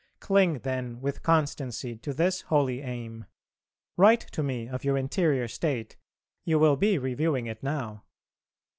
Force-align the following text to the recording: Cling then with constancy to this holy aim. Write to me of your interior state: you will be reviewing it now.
Cling 0.19 0.61
then 0.61 0.99
with 0.99 1.21
constancy 1.21 1.95
to 1.95 2.11
this 2.11 2.41
holy 2.41 2.81
aim. 2.81 3.25
Write 3.97 4.21
to 4.31 4.41
me 4.41 4.67
of 4.67 4.83
your 4.83 4.97
interior 4.97 5.47
state: 5.47 5.95
you 6.43 6.57
will 6.57 6.75
be 6.75 6.97
reviewing 6.97 7.45
it 7.45 7.61
now. 7.61 8.03